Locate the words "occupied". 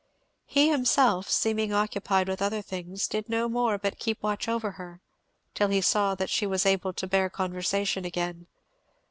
1.71-2.27